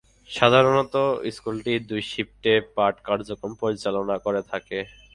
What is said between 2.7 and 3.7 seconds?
পাঠ কার্যক্রম